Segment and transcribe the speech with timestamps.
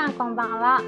[0.00, 0.80] さんこんばんは。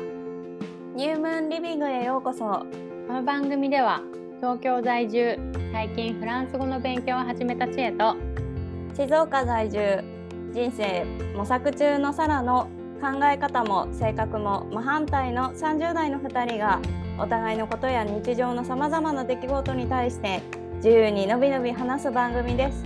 [0.96, 2.64] ニュームーンリビングへようこそ。
[3.06, 4.00] この番組では
[4.40, 5.38] 東京在住
[5.70, 8.16] 最近フランス語の勉強を始めた知恵と
[8.96, 10.02] 静岡在住
[10.54, 11.04] 人生
[11.36, 12.70] 模索中のサラの
[13.02, 16.80] 考え方も性格も真反対の30代の2人が
[17.18, 20.40] お互いのことや日常のさまざまな出来事に対して
[20.76, 22.82] 自由にのびのび話す番組です。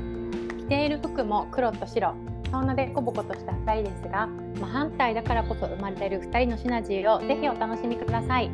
[0.59, 2.17] 着ている服も黒と白
[2.51, 8.51] そんなでこぼことした2人ですが真反対だからこそ生まれる2人のシナジーをぜひお楽しみください。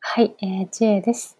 [0.00, 1.38] はい、えー、知恵です、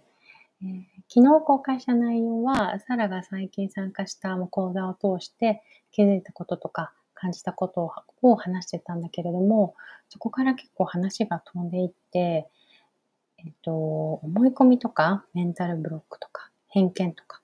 [0.62, 9.74] えー、昨日公開した内容はサラが最近参加した講座を通して気づいたこととか感じたことを話してたんだけれども
[10.08, 12.48] そこから結構話が飛んでいって
[13.44, 17.40] えっと、思い込みとか、メンタルブロックとか、偏見とか、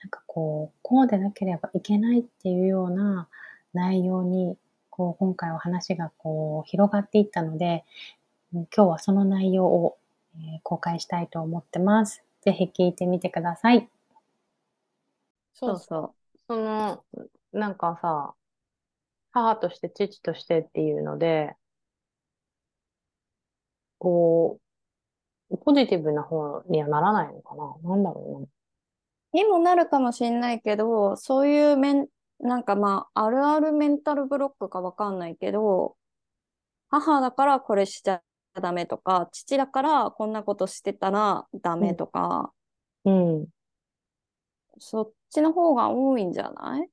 [0.00, 3.28] なんかこう、こうでなければいけないっていうような
[3.72, 4.56] 内容に、
[4.90, 7.84] こう、今回は話がこう、広がっていったので、
[8.52, 9.98] 今日はその内容を、
[10.36, 12.22] え公開したいと思ってます。
[12.42, 13.88] ぜひ聞いてみてください。
[15.54, 16.38] そうそう。
[16.46, 17.04] その、
[17.52, 18.34] なんかさ、
[19.32, 21.56] 母として父としてっていうので、
[23.98, 24.60] こ
[25.50, 27.76] う、ポジティブな方にはならないのかな？
[27.82, 28.46] なんだろうな。
[29.38, 32.06] にもなるかもしれないけど、そういうメン、
[32.40, 35.96] なんかまあ、あるあるメンタルブロックかわかんないけど、
[36.88, 38.22] 母だからこれしちゃ
[38.60, 42.52] ダメとか、父だからこんなことしてたらダメとか、
[43.04, 43.38] うん。
[43.40, 43.46] うん、
[44.78, 46.88] そっちの方が多いんじゃない？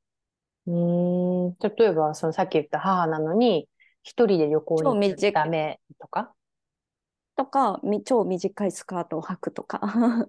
[0.68, 3.68] うん、例えば、そのさっき言った母なのに、
[4.04, 6.34] 一人で旅行に行っちゃダメとか？
[7.36, 10.28] とか、超短いスカートを履くとか。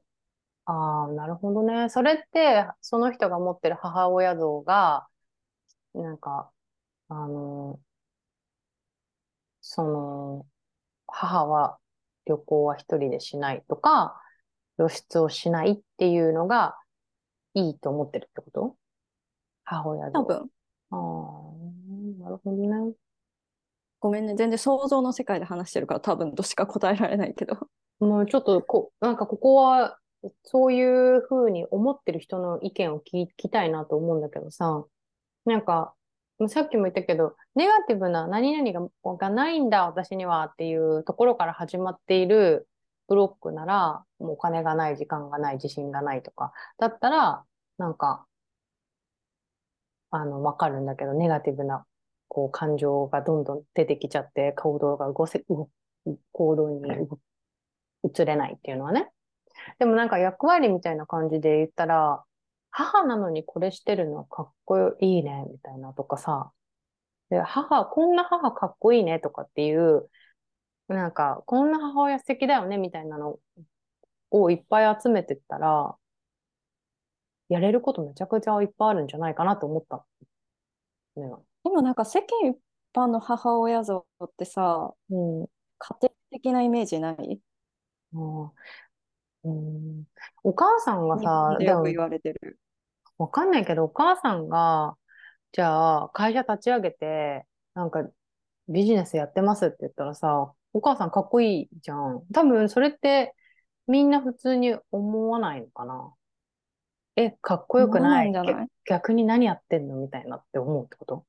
[0.66, 1.88] ああ、なるほどね。
[1.88, 5.06] それって、その人が持ってる母親像が、
[5.94, 6.50] なんか、
[7.08, 7.80] あの、
[9.60, 10.46] その、
[11.06, 11.78] 母は
[12.26, 14.20] 旅行は一人でしないとか、
[14.76, 16.76] 露出をしないっていうのが
[17.54, 18.76] いいと思ってるってこと？
[19.64, 20.20] 母親像。
[20.20, 20.36] 多分。
[20.90, 22.94] ああ、なるほどね。
[24.00, 27.56] ごめんね、全然想像の世界で話してるから多分としか答えられないけど。
[27.98, 29.98] もうちょっとこ、なんかここは、
[30.44, 30.82] そうい
[31.16, 34.84] うふうに思ってる人の意見を聞きたいなと思うんだけどさ、
[35.44, 35.94] なんか、
[36.48, 42.68] さっきも言ったけど、ネガティブな何々ががないんだ、私にはっていうところから始まっている
[43.08, 47.44] ブロックなら、もうお金がない、時間がない、自信がないとか、だったら、
[47.78, 48.26] なんか、
[50.10, 51.86] あの、わかるんだけど、ネガティブな
[52.28, 55.70] こう感情がどんどん出てきちゃって行動が動せ動
[56.32, 56.80] 行動に
[58.04, 59.10] 移れないっていうのはね。
[59.78, 62.24] でもなんか役割みたいな感じで言ったら、
[62.70, 66.52] 母なのにこれしてるのかっこいいね、みたいなとかさ。
[67.30, 70.08] で、母、こんな母かっこいいねとかっていう、
[70.88, 73.38] なんか、こんな母親素敵だよね、みたいなの
[74.30, 75.96] をいっぱい集めてったら、
[77.48, 80.04] やれることめちゃくちゃいっぱいあるんじゃないかなと思った。
[81.16, 81.30] ね、
[81.64, 82.58] でもなんか世間一
[82.94, 85.46] 般の母親像ってさ、うん、
[85.78, 87.40] 家庭的なイメージない？
[88.14, 88.52] あ
[89.46, 90.04] うん、
[90.42, 92.58] お母さんがさ、よく言われてる。
[93.16, 94.96] わかんないけど、お母さんが、
[95.52, 98.04] じゃあ、会社立ち上げて、なんか、
[98.68, 102.24] ビジネスやってますって言ったらさ、お母さんかっこいいじゃん。
[102.34, 103.34] 多分、それって、
[103.86, 106.12] みんな普通に思わないのかな。
[107.14, 108.32] え、かっこよくない？
[108.84, 109.94] 逆に何やってんの？
[109.96, 111.24] みたいなって思うってこと？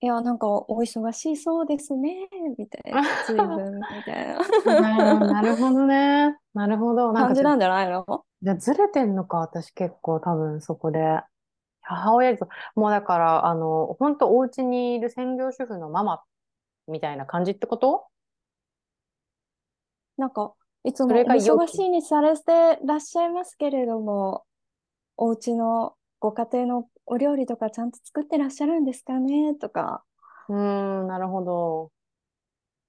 [0.00, 3.02] いや、なんか、お忙しそうですね、みたいな。
[3.26, 5.18] 随分、みたいな。
[5.18, 6.38] なるほどね。
[6.54, 7.12] なるほど。
[7.12, 8.24] なん感じなんじゃないの？
[8.40, 11.20] じゃずれてんのか、私結構多分そこで。
[11.82, 16.22] 母親と、もうだから、あの、本当お家にいる専業主婦のママ
[16.86, 18.06] みたいな感じってこと？
[20.16, 20.54] なんか、
[20.84, 24.44] いつもお忙しいにされてらっしゃいますけれども、
[25.16, 29.54] お家のご家庭のお料理とかちゃんと作ってらっしゃるんですかね？
[29.54, 30.04] とか、
[30.48, 31.90] うーん、なるほど。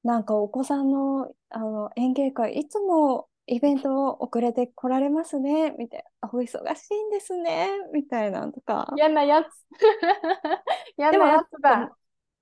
[0.03, 6.29] なんかお子さんの、あの演芸会、いつもイベントを遅れて来られますね、みたいな。
[6.31, 8.93] お忙しいんですね、みたいなとか。
[8.95, 9.47] 嫌なやつ。
[10.97, 11.97] 嫌なやつだ。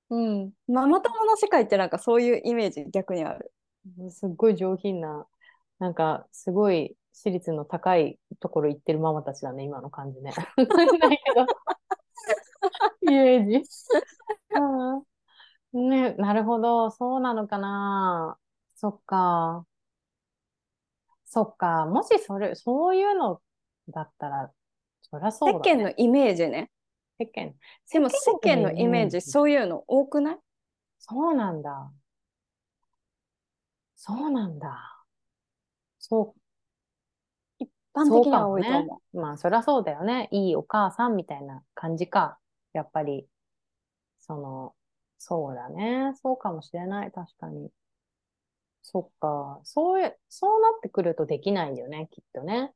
[0.10, 0.52] うん。
[0.68, 3.52] ママ友の世界ってなんかそういうイメージ逆にある。
[4.10, 5.26] すっごい上品な、
[5.80, 10.32] なんかすごい私立の高いところ行ってるママたちだね、今の感じね。
[11.00, 11.46] ないけど。
[13.02, 13.64] イメージ。
[15.74, 16.92] ね、なるほど。
[16.92, 18.38] そうなのかな。
[18.76, 19.66] そっか。
[21.26, 21.88] そっか。
[21.88, 23.42] もしそれ、そういうの
[23.90, 24.54] だったら、
[25.02, 25.76] そりゃそう世だ、ね。
[25.76, 26.70] 間のイメージね。
[27.20, 27.56] 世間。
[27.92, 30.38] でも世間のイメージ、そそういうの多くない？
[31.00, 31.92] そうなんだ。
[33.96, 35.04] そうなんだ。
[36.00, 36.47] そう一
[37.98, 40.30] 般的には多いと思まあ、そりゃそうだよね。
[40.32, 42.38] いいお母さんみたいな感じか。
[42.74, 43.28] やっぱり、
[44.20, 44.76] その、
[45.18, 46.14] そうだね。
[46.22, 47.12] そうかもしれない。
[47.12, 47.72] 確かに。
[48.84, 49.60] そっか。
[49.64, 52.72] そういう、そうなってくるとできないよね、きっとね。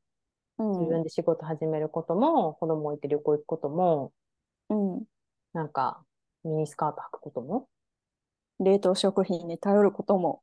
[0.58, 0.64] う。
[0.64, 4.12] 自分で仕事始めることも、子供置いて旅行行くことも、
[4.68, 4.94] うん。
[4.94, 5.04] うん。
[5.52, 6.04] なんか、
[6.44, 7.68] ミニスカート履くことも。
[8.58, 10.42] 冷凍食品に頼ることも。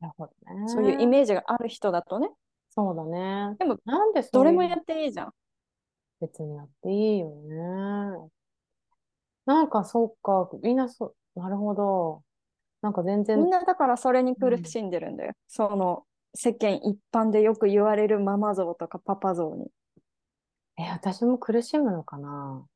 [0.00, 0.68] なるほどね。
[0.68, 2.28] そういうイメージがある人だとね。
[2.70, 3.56] そうだね。
[3.58, 5.32] でも、なんでどれもやっていいじゃん。
[6.20, 8.30] 別にやっていいよね。
[9.46, 12.22] なんかそっか、みんなそ、なるほど。
[12.82, 15.32] なんか全然みん、なだからそれに苦しんでるんだよ。
[15.48, 19.70] その世間一般でよく言われるママ像とかパパ像に。
[20.78, 22.66] え、私も苦しむのかな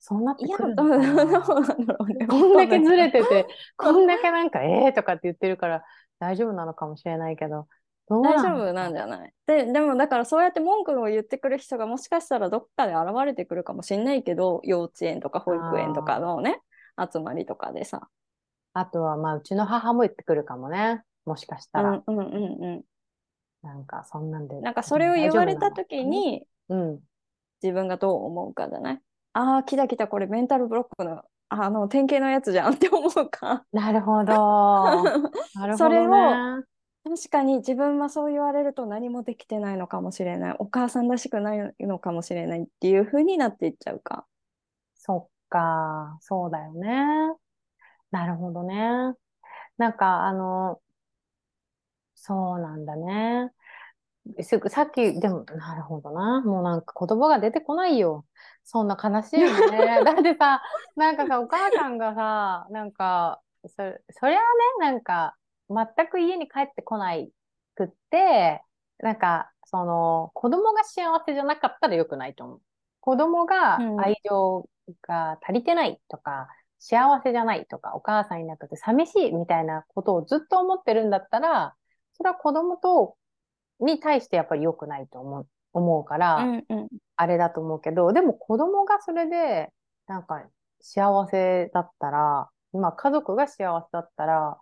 [0.00, 1.08] そうなっていや、くるのかな。
[2.28, 3.46] こんだけずれてて、
[3.76, 5.84] こんだけなんか、えーとかって言ってるから
[6.22, 7.66] 大丈夫なのかもしれないけど、
[8.08, 9.32] 大丈夫なんじゃない？
[9.46, 16.60] で、でもだからそうやって文句を言ってくる人がもしかしたらどっかで現れてくるかもしれないけど、幼稚園とか保育園とかのね、
[16.96, 18.08] 集まりとかでさ。
[18.74, 21.02] あとは、まあ、うちの母も言ってくるかもね。
[21.26, 21.90] もしかしたら。
[21.90, 22.84] うんうんうんう
[23.62, 24.60] なんか、そんなんで。
[24.60, 24.62] ん。
[24.62, 27.00] なんかそれを言われた時にうん。
[27.62, 29.00] 自分がどう思うかじゃない？
[29.34, 31.22] ああ、来た来た、これメンタルブロックの、
[31.52, 33.64] あの、典型のやつじゃんって思うか。
[33.72, 34.32] なるほど。
[34.32, 35.76] なるほどね。
[35.76, 36.62] それを
[37.04, 40.56] 確かに自分はそう言われると何もできてないのかもしれない。
[40.58, 44.24] お母さんらしくないのかもしれないっていう風になっていっちゃうか。
[44.94, 47.34] そっか、そうだよね。
[48.12, 48.76] なるほどね。
[49.78, 50.80] なんか、あの、
[52.14, 53.50] そうなんだね。
[54.42, 56.42] すぐ、さっき、でも、なるほどな。
[56.42, 58.24] もうなんか言葉が出てこないよ。
[58.64, 60.02] そんな悲しいよね。
[60.04, 60.62] だってさ、
[60.96, 64.42] なんかさ、お母さんがさ、なんか、そ、そりゃあ
[64.80, 65.36] ね、なんか、
[65.68, 67.32] 全く家に帰ってこない
[67.74, 68.62] くって、
[68.98, 72.60] なんか、その、子供が幸せじゃなかったら良くないと思う。
[73.00, 74.68] 子供がうん愛情
[75.02, 76.48] が足りてないとか、
[76.78, 81.74] 幸せじゃないとか、お母さんいなくて寂しいみたいなことをずっと思ってるんだったら、
[82.14, 83.16] それは子供と、
[83.82, 86.88] に対してやっぱり良くないと思う、思うから、うんうん。
[87.16, 89.72] あれだと思うけど、でも子供がそれで、
[90.06, 90.44] なんか
[90.80, 94.58] 幸せだったら、今家族が幸せだったら、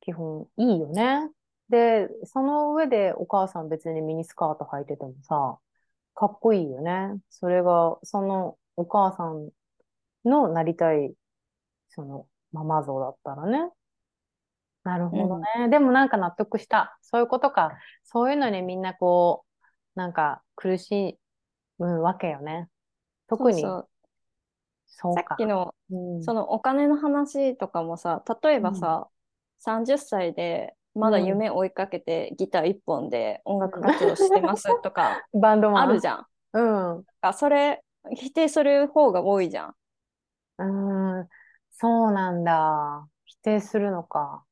[0.00, 1.30] 基本いいよね。
[1.68, 5.58] で、その上でお母さん別にミニスカート履いててもさ、
[6.14, 7.16] かっこいいよね。
[7.30, 9.50] それが、そのお母さん
[10.24, 11.14] のなりたい、
[11.88, 13.70] そのママ像だったらね。
[14.84, 15.68] なるほどね。
[15.70, 16.98] でもなんか納得した。
[17.02, 17.78] そういうことか。
[18.04, 19.44] そういうのにみんなこ
[19.96, 21.18] う、なんか苦し
[21.78, 22.68] むわけよね。
[23.26, 23.88] 特に、そう
[24.86, 25.22] そうか。
[25.22, 29.08] さっきのうんそのお金の話とかもさ、例えばさ、
[29.58, 35.88] 30歳でまだ夢追いかけてギター一本で音楽活動してますとか バンドマン。
[35.90, 36.26] あるじゃん。
[36.52, 37.04] うん。
[37.20, 37.82] あそれ
[38.14, 39.74] 否定する方が多いじゃん。
[40.58, 40.64] う
[41.22, 41.28] ん。
[41.70, 43.08] そうなんだ。
[43.24, 44.44] 否定するのか。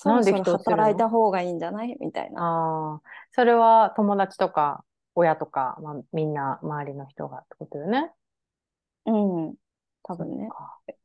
[0.00, 1.96] そろそろ働いた方がいいんじゃない？
[2.00, 2.40] みたいな。
[2.40, 3.00] ああ。
[3.32, 4.84] それは友達とか、
[5.16, 8.12] 親とか、まあ、みんな周りの人がってことよね？
[9.06, 9.10] う
[9.50, 9.54] ん。
[10.04, 10.48] 多分ね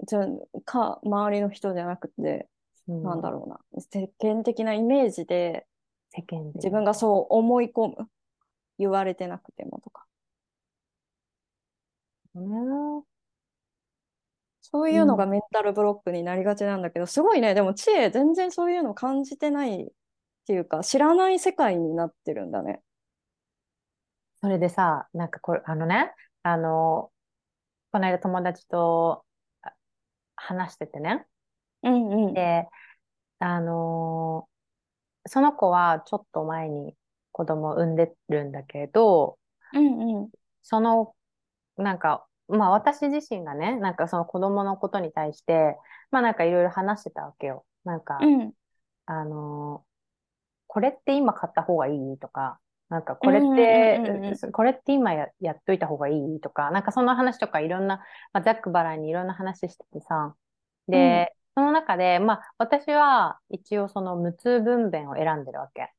[0.06, 0.28] じゃあ
[0.64, 2.48] か、周りの人じゃなくて、
[2.88, 3.60] うんなんだろうな。
[3.80, 5.66] 世間的なイメージで
[6.12, 6.60] 世間で。
[6.60, 8.08] 自分がそう思い込む。
[8.78, 10.06] 言われてなくてもとか。
[12.36, 12.44] ね。
[14.74, 19.88] そういうのがメンタルブロックになりがちなんだけど、すごいね、でも知恵全然そういうの感じてないっ
[20.48, 22.84] ていうか、知らない世界になってるんだね。
[24.42, 26.14] それでさ、なんかこれ、あのね、
[26.44, 27.12] あの、
[27.92, 29.26] この間友達と
[29.64, 29.74] あ
[30.38, 31.28] 話しててね。
[31.84, 32.34] うんうん。
[32.34, 32.68] で、
[33.40, 34.54] あのー
[35.30, 36.96] その子はちょっと前に
[37.34, 39.40] 子供を産んでるんだけど、
[39.74, 40.32] うんうん。
[40.64, 41.16] その、
[41.78, 45.78] なんか、まあ私自身がね、なんかその子供のことに対して、
[46.12, 47.66] まあなんかいろいろ話してたわけよ。
[47.84, 48.54] なんか、うん。
[49.06, 49.94] あのー
[50.68, 57.98] これって今買った方がいいとか、なんかこれっうんうんうんうんて、これって今や、やっといた方がいいとか、なんかその話とかいろんな、
[58.34, 60.36] まあ、ざっくばらんにいろんな話しててさ、
[60.88, 65.92] で、その中で、まあ私は一応その無痛分娩を選んでるわけ。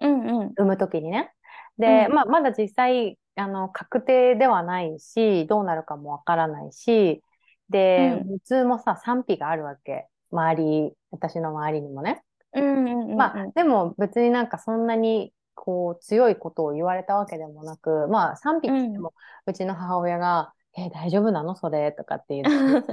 [0.00, 0.48] うんうん。
[0.56, 1.32] 産むときにね。
[1.78, 7.22] で、うんまあ、まだ実際、あの、確定ではないし、どうなるかもわからないし、
[7.68, 8.28] で、うん。
[8.28, 10.08] 無痛もさ、賛否があるわけ。
[10.30, 12.22] 周り、私の周りにもね。
[12.54, 19.14] うんうんうんうん、まあ、でも別になんかそんなにこう強いことを言われたわけでもなく、まあ賛否っても
[19.46, 21.54] うちの母親が、えー大丈夫なの？
[21.54, 22.50] それとかって言って、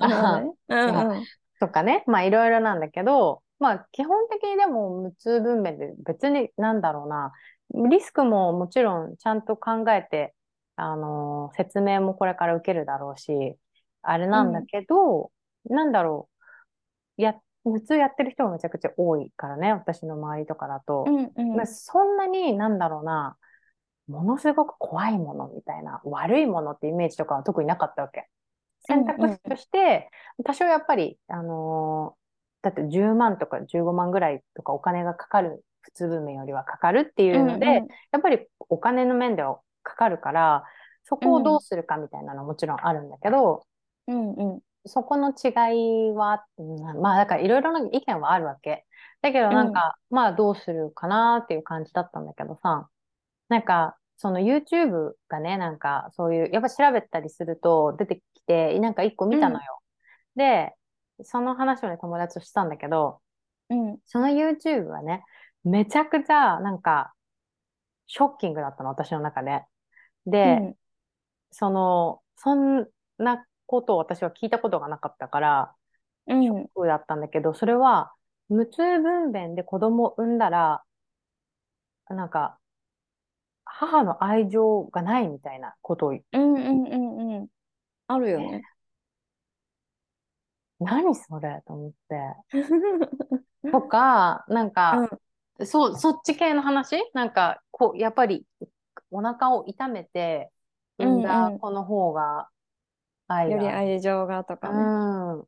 [0.70, 1.26] うんうん。
[1.60, 7.32] とかね、まあいろいろなんだけど、まあ基本的にでも無痛分娩で別になんだろうな、
[7.74, 10.34] リスクももちろんちゃんと考えて、
[10.76, 13.56] あのー説明もこれから受けるだろうし、
[14.02, 15.32] あれなんだけど、
[15.66, 16.30] なんだろ
[17.18, 21.04] う、や、普通やってる人がめちゃくちゃ多いからね、私の周りとかだと。
[21.08, 23.38] うんうんまあそんなになんだろうな、
[24.08, 28.28] ものすごく怖いものみたいな、悪いものってイメージとかは特になかったわけ。
[28.82, 30.10] 選択肢として、
[30.46, 32.20] 多少やっぱり、あのー
[32.62, 37.88] だって10万とか15万ぐらいとかお金がかかる、普通分娩よりはかかるっていうので、うんうん。
[38.12, 40.64] やっぱりお金の面ではかかるから、
[41.04, 43.66] そこをどうするかみたいなのはもちろんあるんだけど、
[44.08, 44.60] うんうん。
[44.86, 48.86] そこの違いは、うんまあだからいろいろな意見はあるわけ。
[49.22, 52.90] だけどなんか、まあどうするかなっていう感じだったんだけどさ、
[53.50, 59.80] なんかその YouTube がね、なんかそういう、やっぱ調べたりすると出てきて、なんか一個見たのよ。
[60.36, 60.74] で、
[61.24, 63.22] その話をね、友達としたんだけど、
[63.70, 63.98] うん。
[64.06, 65.24] その YouTube はね、
[65.64, 67.14] めちゃくちゃなんか
[68.08, 69.64] ショッキングだったの、私の中で。
[70.26, 70.76] で、
[71.52, 72.88] その、そん
[73.20, 75.76] なことを私は聞いたことがなかったから、
[76.28, 76.44] うん。
[76.44, 78.12] ショックだったんだけど、それは、
[78.50, 80.84] 無痛分娩で子供を産んだら、
[82.10, 82.58] なんか、
[83.64, 86.16] 母の愛情がないみたいなことを、う。
[86.16, 87.48] んうんうんうん。
[88.08, 88.64] あるよね。
[90.80, 91.62] 何それ？
[91.68, 92.36] と思って。
[93.72, 95.08] とか、なんか、
[95.66, 96.98] そう、そっち系の話？
[97.14, 98.46] なんか、こう、やっぱり、
[99.12, 100.52] お腹を痛めて、
[100.98, 102.50] 産んうんうんだ子の方が、
[103.28, 104.76] 愛よりが愛情がとかね。
[104.76, 104.80] う
[105.44, 105.48] ん。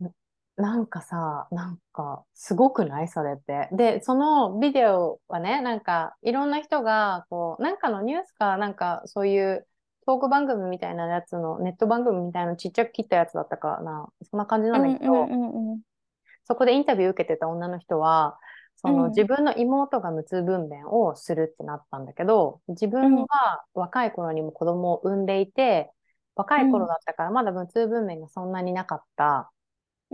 [0.00, 0.10] な
[0.56, 3.08] なんかさ、なんか、すごくない？
[3.08, 3.68] それって。
[3.72, 9.66] で、そのビデオはね、なんか、いろんな人が、こう、なんかのニュースか、なんか、そういう
[10.06, 14.08] トーク番組みたいなやつの、ネット番組みたいなのちっちゃく切ったやつだったかな。
[14.30, 15.80] そんな感じなんだけど、うんうんうん
[16.46, 18.38] そこでインタビュー受けてた女の人は、
[18.76, 19.08] そのうん。
[19.10, 25.90] 自分の妹が無痛分娩をするってなったんだけど、自分は若い頃にも子供を産んでいて、
[26.34, 29.50] 若い頃だったからまだ無痛分娩がそんなになかった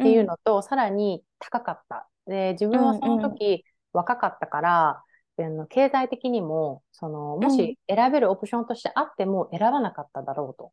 [0.00, 2.08] っていうのと、さらに高かった。
[2.26, 5.04] で、自分はその時若かったから、
[5.38, 10.72] あの経済的にも、その、もし選べるオプションとしてあっても選ばなかっただろうと。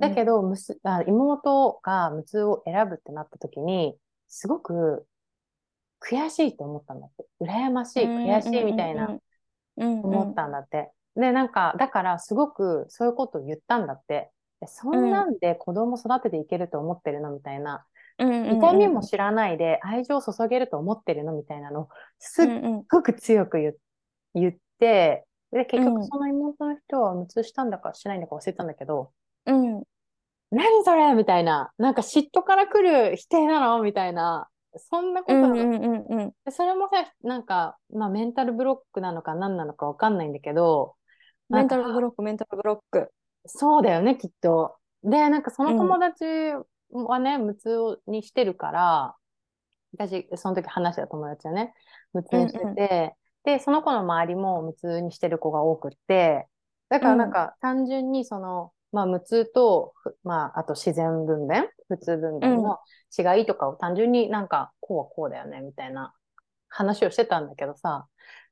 [0.00, 3.96] だけど、むすあ妹が無痛を選ぶってなった時に、
[4.30, 5.06] すごく
[6.00, 7.26] 悔しいと思ったんだって。
[7.40, 9.18] 羨ましい、悔しいみたいな
[9.76, 10.90] 思ったんだって。
[11.16, 14.30] で、なんか、だからすごくそういうことを言ったんだって。
[14.62, 17.84] えそんなんで子供育てていけると思ってるのみたいな。
[18.18, 22.46] 痛みも知らないで愛情を注げると思ってるのみたいなのをすっ
[22.90, 23.74] ごく強く言
[24.34, 29.12] 言って、で、結うん局その妹の人は無痛したんだかしないんだか忘れたんだけど、
[29.46, 29.82] うん
[30.50, 31.72] 何それみたいな。
[31.78, 34.48] なんか嫉妬から来る否定なのみたいな。
[34.76, 40.94] そんなこと、うんうんうんそれもさ、なんか、まあメンタルブロックなのか何なのかわかんないんだけど、
[41.48, 43.12] メンタルブロック、メンタルブロック。
[43.46, 44.76] そうだよね、きっと。
[45.02, 46.24] で、なんかその友達
[46.92, 49.16] はね、無痛にしてるから、
[49.96, 51.74] 私、その時話した友達はね、
[52.12, 56.46] 無痛にしてて、うんうんで、その子の周りも無痛にしてる子が多くって、
[56.90, 62.78] だからなんか単純にその、まあ無痛と、ふまああと自然分娩、普通分娩の
[63.16, 66.14] 違いとかを単純になんかこうはこうだよね、みたいな
[66.68, 68.06] 話をしてたんだけどさ、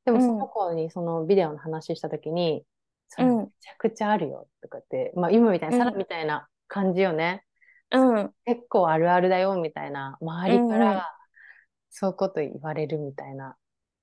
[0.04, 2.64] でもその子にそのビデオの話した時に、
[3.08, 7.44] それめちゃくちゃあるよ、とかって、まあ今みたいな、うんサラみたいな感じよね。
[7.90, 10.18] うん結構あるあるだよ、みたいな。
[10.20, 11.14] 周りから、
[11.90, 13.56] そういうこと言われるみたいな。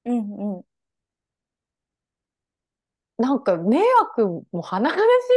[0.05, 0.63] うんうん。
[3.17, 4.95] なんか迷惑も甚だし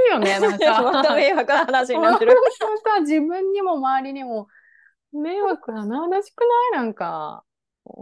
[0.09, 0.83] いよね、 なんか。
[0.83, 2.35] また迷惑な話になってる。
[2.59, 4.49] 本当さ、自分にも周りにも
[5.13, 6.41] 迷惑は甚だしく
[6.73, 7.45] ないなんか。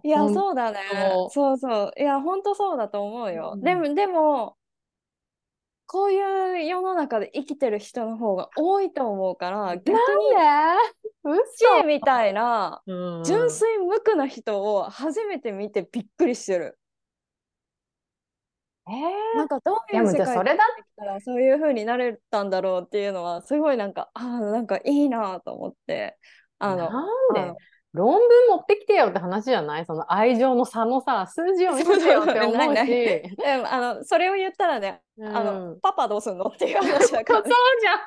[0.02, 0.78] いや、そうだね。
[1.30, 1.92] そうそう。
[1.96, 3.52] いや、本当そうだと思うよ。
[3.54, 4.56] うんでも、でも、
[5.88, 9.94] こういう世の中で生きてる人の方が多いと思うから、逆に、
[10.34, 11.42] なんで？
[11.56, 16.78] 知恵みたいな、嘘純粋無垢な人を初めて見てびっくりしてる。
[18.88, 26.16] えーなんかどういういう世界でそういう風になれたんだろうっていうのはすごいなんかああなんかいいなと思って。
[26.58, 27.40] あのなんで？
[27.40, 27.56] あの。
[27.92, 29.86] 論文持ってきてよって話じゃない？
[29.86, 33.36] その愛情の差のさ、数字を見せてよって思ないないうし。
[33.42, 35.80] でもあのそれを言ったらね、あうのん。
[35.80, 37.50] パパどうすんのっていう話だから、そう
[37.80, 37.98] じゃん。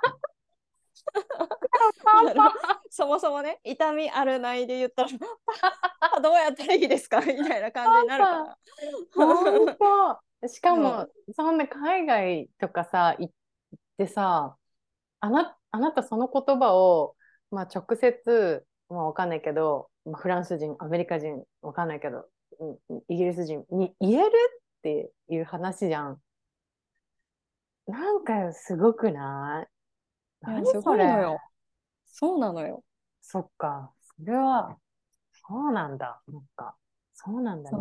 [2.92, 5.10] そもそもね痛みあるないで言ったら
[6.22, 7.20] どうやったらいいですか？
[7.22, 8.58] みたいな感じになるか
[9.20, 10.20] ら。
[10.48, 13.34] しかも、そんな海外とかさ行っ
[13.98, 14.56] てさ
[15.20, 17.16] あなあなたその言葉を、
[17.52, 22.26] まあ、直接、まあ、わかんないけど、まあ、フランス人アメリカ人わかんないけど
[22.60, 24.32] うんイギリス人に言える
[24.80, 26.22] っていう話じゃん。
[27.88, 29.68] なんかすごくない？
[30.42, 31.06] 何それ？
[31.06, 31.40] よ。
[32.06, 32.84] そうなのよ。
[33.22, 33.92] そっか。
[34.18, 34.78] それは、
[35.34, 36.22] そうなんだ。
[36.28, 36.76] なんか、
[37.14, 37.78] そうなんだね。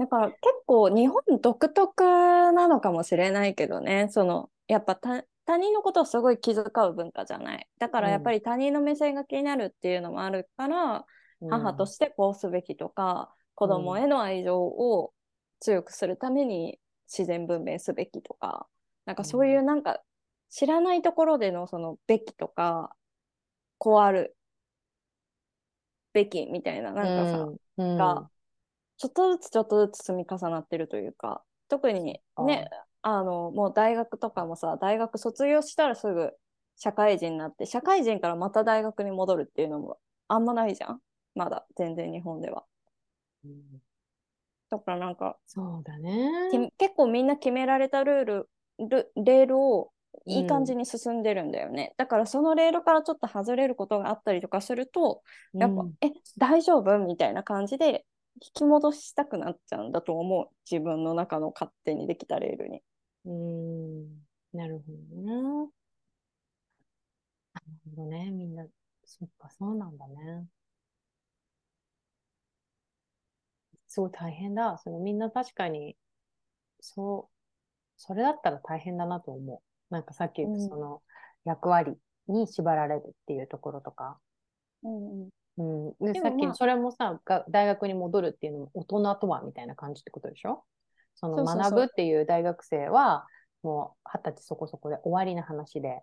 [0.00, 7.68] だから結構日本独特なのかもしれないけどね、そのやっぱ他他人のことをすごい気遣う文化じゃない。
[7.78, 11.04] だからやっぱり他人の目線が気になるっていうのもあるから、
[11.50, 15.12] 母としてこうすべきとか、子供への愛情を
[15.58, 18.68] 強くするために自然分娩すべきとか、
[19.04, 20.00] なんかそういうなんか
[20.48, 22.96] 知らないところでのそのべきとか、
[23.76, 24.34] こうある
[26.14, 28.30] べきみたいな、なんかさ、うん、が
[29.00, 32.68] ちょっとずつちょっとずつ積み重なってるというか、特にね、
[33.00, 36.32] あの、もう大学とかもさ、大学卒業したらすぐ
[36.76, 39.96] 社会人になって、社会人からまた大学に戻るっていうのも
[40.28, 41.00] あんまないじゃん？
[41.34, 42.64] まだ、全然日本では。
[43.46, 43.80] うん
[44.68, 46.30] だからなんか、そうだね。
[46.52, 49.90] き結構みんな決められたルール、ルレールを
[50.26, 51.94] いい感じに、に進んでるんだよね。
[51.96, 55.22] だからそのレールからちょっと外れることがあったりとかすると、
[55.54, 56.98] やっぱ、うんえ、大丈夫？
[56.98, 58.04] みたいな感じで
[58.40, 60.48] 引き戻したくなっちゃうんだと思う。
[60.70, 62.82] 自分の中の勝手にできたレールに。
[63.26, 65.70] うん、なるほどね。
[67.52, 67.66] なる
[67.96, 68.30] ほどね。
[68.30, 68.66] みんな、
[69.04, 70.46] そっか、そうなんだね。
[73.88, 74.78] すごい大変だ。
[74.78, 75.96] そのみんな確かに、
[76.80, 77.34] そう、
[77.96, 79.94] それだったら大変だなと思う。
[79.94, 81.02] なんかさっき言ったうんその
[81.44, 84.18] 役割に縛られるっていうところとか。
[84.82, 86.06] うんうんうん。
[86.06, 90.64] で、でさっきそれもさ、が大学に戻るっていうのも大人とはみたいな感じってことでしょ？
[91.16, 93.26] その学ぶっていう大学生は、
[93.62, 96.02] もう二十歳そこそこで終わりな話で、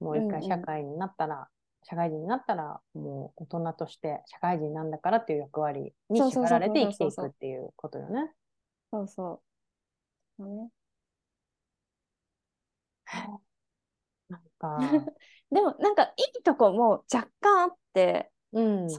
[0.00, 1.48] もう一回うんうん社会になったら、
[1.84, 8.30] 社会人になったら、もう大人として社会人なんだからっていう役割に縛られて生きていくっていうことよね。
[8.90, 9.42] そうそ
[10.38, 10.42] う。
[10.42, 10.70] そうね、
[14.28, 14.78] なんか、
[15.50, 18.86] でもなんかいいとこも若干あって、うん。
[18.86, 18.92] ル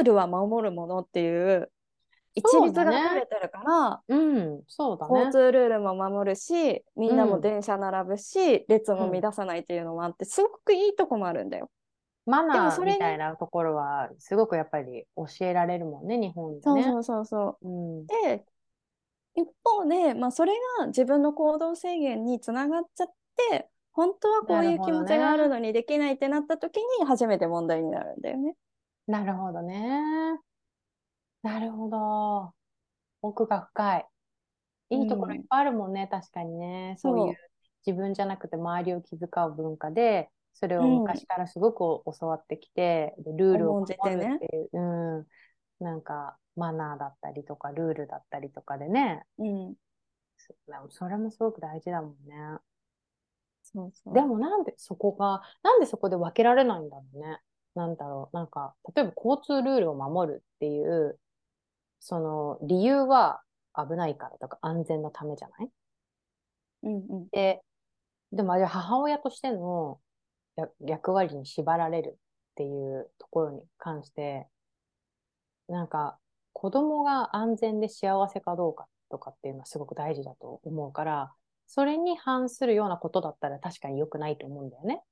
[0.00, 1.70] ールは守るものっていう
[2.34, 5.32] 一律が取れてるから、うん、そうだね交。
[5.32, 11.70] 通ルールも守るし、みんなうんも電車並ぶし、列も乱さないっていうのもあって、すごくいいとこもあるんだよ。
[12.26, 16.62] マナーみたいなところは、すごくやっぱり教えられるもんね、日本でね。
[16.62, 17.68] そうそうそうそう。
[17.68, 18.06] うん。
[18.06, 18.44] で、
[19.34, 23.08] 一方で、まあ、それが自分の行動制限につながっちゃっ
[23.50, 28.54] て、本当はこういう気持ちがあるのにできないってなった時に初めて問題になるんだよね。
[29.10, 30.38] なるほどね。
[31.42, 32.54] なるほど。
[33.22, 34.06] 奥が深い。
[34.90, 36.94] いいところいっぱいあるもんね、確かにね。
[36.98, 37.36] そういう
[37.84, 45.26] 自分じゃなくて周りを気遣う文化で、それを昔からすごく教わってきて、でルールを守るっていう、うん、
[45.84, 49.74] なんかマナーだったりとか、ルールだったりとかでね、うん。
[50.36, 50.54] そ
[50.88, 52.58] それもすごく大事だもんね。
[53.62, 54.14] そうそう。
[54.14, 57.40] でもなんでそこが、なんでそこで分けられないんだろうね。
[57.80, 58.36] なんだろう。
[58.36, 61.18] なんか、例えば交通ルールを守るっていう、
[61.98, 63.42] その理由は
[63.76, 65.70] 危ないからとか安全のためじゃない？
[66.82, 67.28] うんうん。
[67.30, 67.62] で、
[68.32, 70.00] でもあれは母親としての
[70.56, 72.14] や役割に縛られるっ
[72.56, 72.66] てい
[72.96, 74.48] うところに関して、
[75.68, 76.18] なんか
[76.52, 81.32] 子供が安全で幸せかどうかとかっていうのはすごく大事だと思うから、
[81.66, 85.02] それに反するようなことだったら確かに良くないと思うんだよね。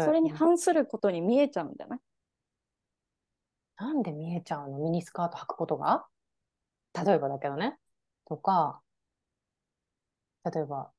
[0.00, 1.98] それに反することに見えちゃうんじゃない？
[3.76, 4.78] なんで見えちゃうの？
[4.78, 6.06] ミニスカート履くことが？
[6.94, 7.76] 例えばだけどね。
[8.26, 8.80] とか、
[10.44, 10.90] 例えば、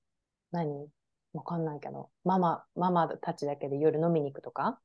[0.51, 0.87] 何？
[1.33, 4.79] わかんないけど、ママ、ママたちだけで夜飲みに行くとか、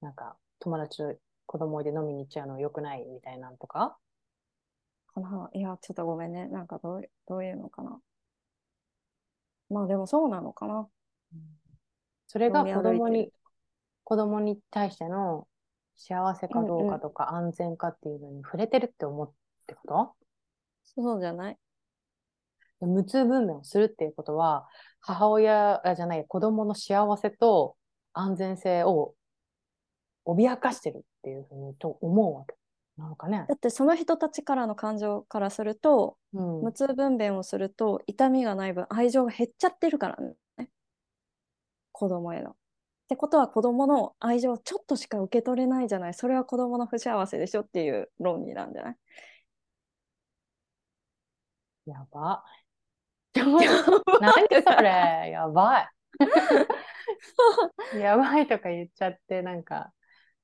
[0.00, 1.14] なんか、友達と
[1.46, 2.58] 子供で飲みに行っちゃうの？
[2.58, 3.96] 良くないみたいなんとか？
[5.14, 5.50] かな？
[5.52, 6.48] いや、ちょっとごめんね。
[6.48, 8.00] なんかどういどういうのかな。
[9.70, 10.88] まあでもそうなのかな。
[12.28, 13.32] それが子供に、
[14.04, 15.48] 子供に対しての
[15.96, 19.32] 幸せかどうかとか安全かっていうのに触れてるって思うっ
[19.66, 20.14] てこと？
[20.84, 21.58] そうじゃない？
[22.80, 24.68] で無痛分娩をするっていうことは、
[25.00, 27.76] 母親あじゃない、子供の幸せと
[28.12, 29.14] 安全性を
[30.26, 32.54] 脅かしてるっていうふうにと思うわけ。
[32.98, 33.46] なのかね。
[33.48, 36.60] だってその人たちからの感情からすると、うん。
[36.62, 40.34] 無痛分娩をすると痛みがない分愛情が減っちゃってるからね。
[41.98, 42.50] 子供への。
[42.50, 42.54] っ
[43.08, 48.96] てことは子供の愛情をちょっとしか受け取れないじゃないそれは子供の不幸せでしょっていう論理なんじゃない？
[51.86, 52.44] やば。
[53.34, 53.42] 何
[54.62, 55.30] それ？
[55.32, 55.88] やばい。
[57.98, 59.92] やばいとか言っちゃって、なんか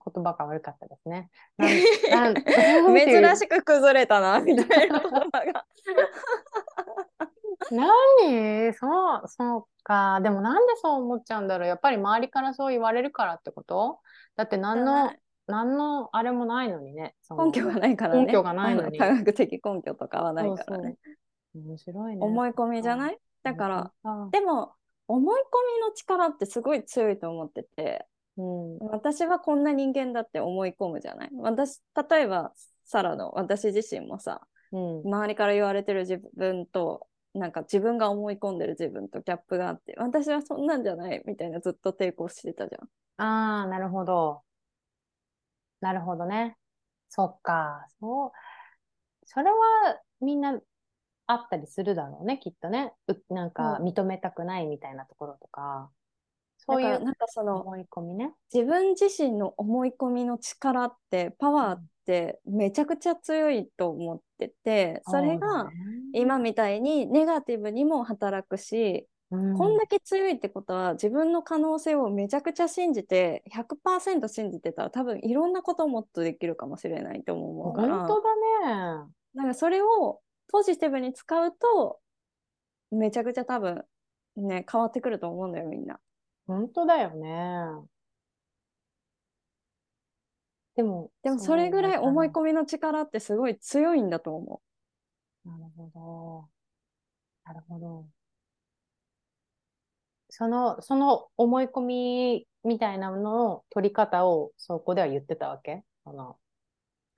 [0.05, 1.31] 言葉が悪かったですね。
[1.61, 5.21] 珍しく崩れたなみたいな言葉
[5.53, 5.67] が。
[7.71, 8.73] 何？
[8.75, 10.21] そう、そうか。
[10.23, 11.69] でもなんでそう思っちゃうんだろう。
[11.69, 14.01] やっぱり周りからそう言われるからってこと？
[14.37, 15.13] だって何の、
[15.47, 17.15] 何のあれもないのにね。
[17.31, 18.27] 根拠がないからね。
[18.27, 20.97] 根拠がないのに科学的根拠とかはないからね。
[21.55, 22.19] 面白いね。
[22.25, 23.19] 思い込みじゃない？
[23.43, 24.73] だから、あでも
[25.07, 25.45] 思い込
[25.77, 28.07] みの力ってすごい強いと思ってて、
[28.39, 31.31] うん、私はこんな人間だって思い込むじゃない？
[31.37, 32.53] 私例えば
[32.85, 34.41] サラの私自身もさ
[34.73, 42.89] うん、周りから言われてる自分となんか自分が思い込んでる自分とギャップがあって私はそんなんじゃないみたいなずっと抵抗してたじゃん。
[43.17, 44.43] ああ、なるほど。
[45.81, 46.57] なるほどね。
[47.09, 47.87] そっか。
[48.01, 48.33] そう。
[49.27, 50.61] それはみんな
[51.27, 52.93] あったりするだろうね、きっとね。
[53.09, 55.91] うなんかうん認めたくないみたいなところとか。
[56.67, 58.33] そういうなんかその思い込みね。
[58.53, 65.71] 自分自身の思い込みの力ってパワーってめちゃくちゃ強いと思っててそれが
[66.13, 79.11] 今みたいにネガティブにも働くし、うん、こんだけ強いってことは自分の可能性をめちゃくちゃ信じて100%信じてたら多分いろんなことをもっとできるかもしれないと思うから本当だね。
[79.35, 80.21] なんかそれを
[80.53, 81.99] ポジティブに使うと
[82.91, 83.83] めちゃくちゃ多分
[84.37, 85.99] ね変わってくると思うんだよみんな。
[86.47, 87.87] 本当だよね。
[90.77, 92.35] でも、でもそれぐらい思いみ。
[92.35, 94.61] 込みの力ってすごい強いんだと思
[95.45, 96.51] なるほど。
[97.45, 98.07] なるほど。
[100.31, 105.85] その、その思い込みみたいなのの取り方をそこでは言ってたわけ？
[106.05, 106.39] その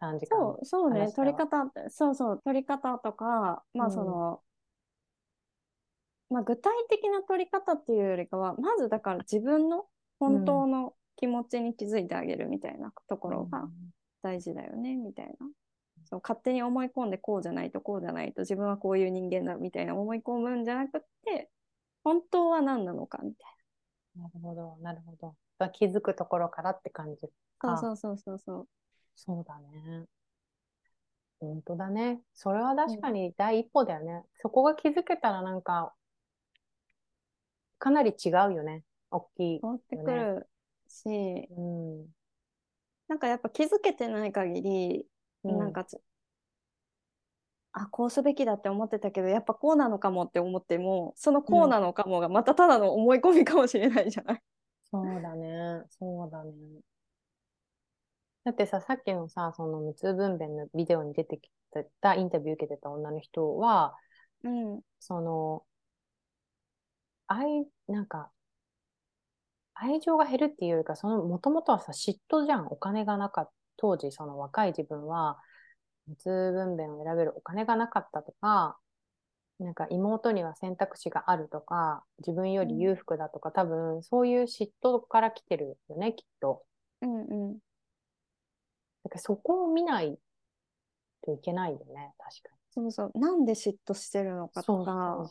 [0.00, 0.36] 3時う。
[0.36, 0.38] 間。
[0.38, 4.42] そうそうね取り方ってそうそう取り方とかまうんあその、
[6.30, 9.86] まあ具体的な取り方っていうよりかはまずだから自分の
[10.18, 13.68] 本当の気持ちに気づいてあげるみたいなところが
[14.22, 15.48] 大事だよねみたいな。
[16.08, 21.50] そう勝手に思い込んでこうじゃないとこうじゃないと自分はこういう人間だみたいな思い込むんじゃなくって
[22.04, 23.56] 本当は何なのかみたい
[24.16, 25.34] なるほど、なるほど。
[25.58, 27.26] まあ気づくところからって感じ
[27.62, 27.74] な。
[27.74, 27.78] か。
[27.78, 28.68] そうそうそうそう
[29.14, 30.06] そうだね。
[31.40, 32.20] 本当だね。
[32.34, 34.24] それは確かに第一歩だよね。
[34.40, 35.92] そこが気づけたらなんか、
[37.78, 38.82] かなり違うよね。
[39.10, 39.60] 大きい。
[39.60, 40.48] 変わってくる
[40.88, 42.06] し、うん。
[43.08, 45.06] なんかやっぱ気づけてない限り、
[45.44, 46.00] うんなんかつ
[47.72, 54.42] あこうすべきだって思ってたけどやっぱこうなのかもって思ってもそのこうなのかもがまたただの思い込みかもしれないじゃない。
[54.90, 55.82] そうだね。
[55.90, 56.52] そうだね。
[58.44, 61.50] だってさ、さっきのさ、その無痛分娩のビデオに出てき
[62.00, 63.96] た、インタビュー受けてた女の人は、
[64.44, 65.66] うんその、
[67.26, 68.30] 愛、なんか、
[69.78, 72.66] 愛情が減るっていうよりか、その、もともとはさ、嫉妬じゃん。
[72.68, 73.52] お金がなかった。
[73.78, 75.38] 当時、その若い自分は、
[76.06, 78.78] 無痛分娩を選べるお金がなかったとか、
[79.58, 86.64] なんか妹には選択肢があるとか、自分より裕福だとか、多分、そういう嫉妬から来てるよね、きっと。
[87.02, 87.58] うんうん
[89.04, 90.18] だからそこを見ない
[91.22, 94.48] といけないよね、確かそうそうなんで嫉妬してるのに。
[94.50, 95.30] かとか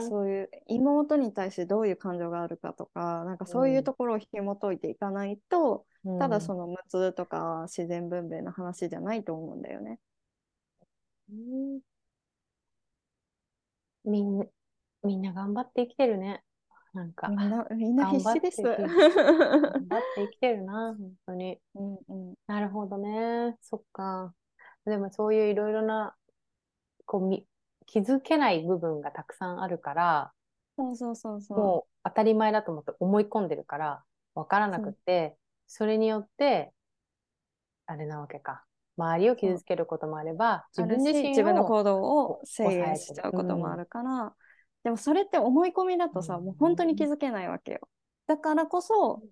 [0.00, 5.84] そういう妹に対してどういう感情があるかとかなんかそういうところを紐解いていかないと、
[6.18, 10.00] ただその、の無痛とか自然分娩の話じゃないと思うんだよね。
[11.30, 11.80] うん
[14.04, 14.46] みんな、
[15.04, 16.42] みんな頑張って生きてるね。
[16.94, 18.62] なんか、みんなみんな必死です。
[18.62, 21.58] 頑張って頑張って生きてるな、本当に。
[21.74, 23.56] うんうんなるほどね。
[23.60, 24.34] そっか。
[24.86, 26.14] でもそういういろいろな、
[27.08, 27.46] こうみ、
[27.86, 30.32] 気づけない部分がたくさんあるから、
[30.76, 31.58] そうそうそうそう。
[31.58, 36.72] もう当たり前だと思って思い込んでるから、わからなくって、それによって、
[37.86, 38.64] あれなわけか。
[38.98, 44.34] 周りを傷つけることもあれば、自分自身を自分の行動を制限しちゃうこともあるから、
[44.84, 47.88] でもそれって思い込みだとさ、うんもう本当に気づけないわけよ。
[48.26, 49.22] だからこそ、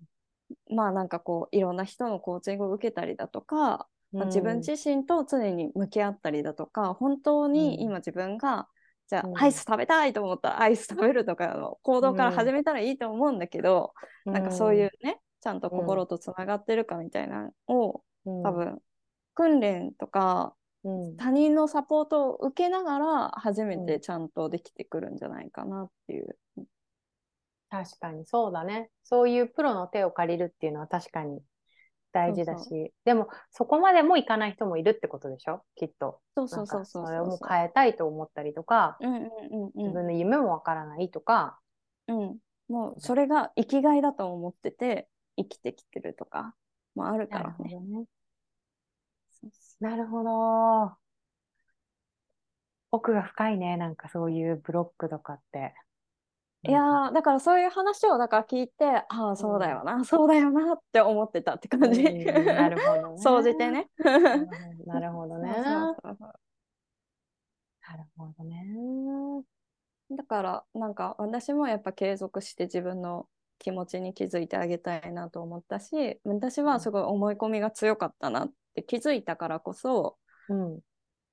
[0.69, 8.67] まあなんかこういろんな人のコーチングを受けたりだとか、まあ自分自身と常に向き合ったりだとか本当に今自分が、
[9.07, 9.37] じゃあ、うん。
[9.37, 13.93] アイス食べたいと思ったらアイス食べるとかの行動から始めたらいいと思うんだけど、
[14.25, 18.79] なんかそういうねちゃんと心とつながってるかみたいなのを、うん、多分
[19.33, 23.85] 訓練とかうん、他人のサポートを受けながら初めうん。
[23.85, 26.37] てちゃんとできてくるんじゃないかなっていう。
[27.69, 28.89] 確かにそうだね。
[29.03, 31.41] そういうプロの手を借りるっていうのは確かに
[32.11, 35.61] 大事だし、でもそこまでもいかない人もいるってことでしょ？
[35.75, 36.19] きっと。
[36.35, 41.59] そうそうそうそうそれをもう変えたいと思ったりとか、うんうんうん自う分の夢もわからないとか、
[42.07, 42.11] ん。
[42.11, 42.37] うん。
[42.69, 46.55] もうそれが生きがいだと思ってて生きてきてるとか
[46.95, 47.77] もあるからね。
[49.79, 50.97] なるほど。
[52.91, 55.75] 奥が深いね、なんかそういうブロックとかって。
[56.65, 62.01] ういやだからそういう話をだから聞いてああそうだよな、 そうだよなって思ってたって感じ。
[62.01, 63.17] うんなるほどね。
[63.17, 63.89] 総じてね。
[64.85, 65.51] なるほどね。
[65.51, 65.95] な
[67.95, 69.45] るほどね。
[70.11, 73.27] だからなんか私もやっぱ継続して自分の
[73.59, 80.17] 気持ちに気づいてあげたいなと思ったし私はすごい思い込みが強かったなって気づいたからこそ
[80.49, 80.79] うん。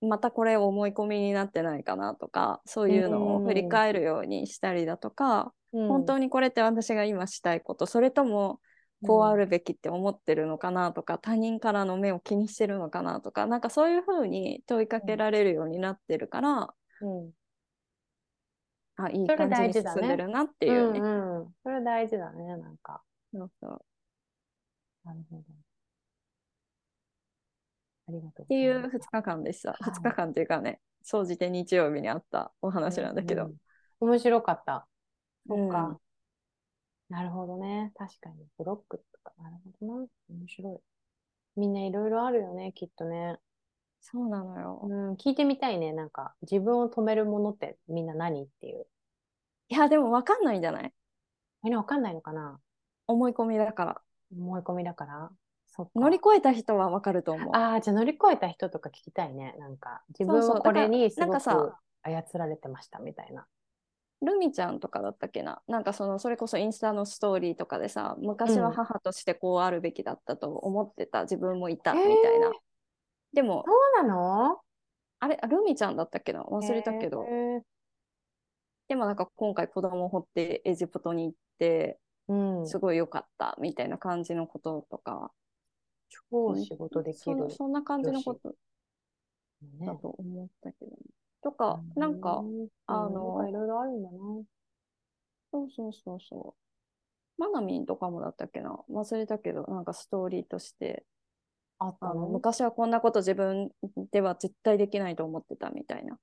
[0.05, 8.61] またこれ思い込みになってないかなとかそういうのを振り返るようにしたりだとか、本当ににこれって私が今したいことそれとも
[9.07, 17.31] こうあるべきって思ってるのかなとか、他人からの目を気にしてるのかなとかなんかそういうふうに問いかけられるようになってるから、うん。
[18.97, 21.01] あいいそれ感じに大事だね進んでるなっていうね。
[21.01, 21.55] うんうん。
[21.63, 23.03] それ大事だね、なんか。
[23.33, 23.81] そうそう
[25.05, 25.64] なるほど。
[28.09, 29.71] ありがとうっていう2ございます日間でした。
[29.71, 33.47] はい2日間っていうかね、総じて日曜日にあったお話なんだけど。
[33.47, 33.55] うん
[34.01, 34.87] 面白かった。
[35.49, 35.99] そっうんか。
[37.09, 37.93] なるほどね。
[37.97, 38.45] 確かに。
[38.59, 39.33] ブロックとか。
[39.41, 40.07] なるほどな。
[40.29, 41.61] 面白い。
[41.61, 43.39] みんないろいろあるよね、きっとね。
[44.01, 44.81] そうなのよ。
[44.83, 45.93] うん、聞いてみたいね。
[45.93, 48.87] なんか、自分を止めるものってみんな何っていう。
[49.69, 50.93] いや、でも分かんないんじゃない？
[51.63, 52.61] みんなわかんないのかな？
[53.07, 54.03] 思い込みだから。
[54.37, 55.31] 思い込みだから。
[55.97, 57.55] 乗り越えた人は分かると思う。
[57.55, 59.55] ああ、じゃあ乗り越えた人とか聞きたいね。
[59.59, 61.41] なんか、自分はこれにすごく
[62.03, 63.47] 操られてましたみたいな。
[64.23, 65.61] ルミちゃんとかだったっけな？
[65.67, 71.23] なんかそのそれこそインスタのストーリーとかでさ昔は母としてこうあるべきだったと思ってた。
[71.23, 72.53] 自分もいたみたいな、
[73.35, 74.61] でもそうなの？
[75.21, 76.43] あれルミちゃんだったっけな？
[76.43, 77.61] 忘れたけど、へー。
[78.89, 82.67] でもなんか今回子供を掘ってエジプトに行ってうん。
[82.67, 85.33] すごい良かったみたいな感じのこととか、
[86.31, 87.51] 超仕事できるそん。
[87.51, 88.55] そんな感じのこと
[89.79, 90.93] ねだと思ったけど、
[91.43, 94.19] とかなんか、うんあのいろいろあるんだな。
[95.53, 96.57] そうそうそうそ
[97.39, 101.05] うマナミンとかもだったっけな忘れたけどなんかストーリーとして
[101.79, 103.71] あったのあの昔はこんなこと自分
[104.11, 106.19] では絶対できないと思ってたみたいな。